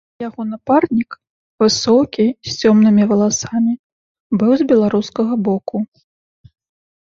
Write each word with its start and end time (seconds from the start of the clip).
Яго 0.27 0.43
напарнік, 0.51 1.11
высокі, 1.63 2.25
з 2.49 2.57
цёмнымі 2.63 3.03
валасамі, 3.13 3.73
быў 4.39 4.51
з 4.65 4.69
беларускага 4.75 5.33
боку. 5.53 5.77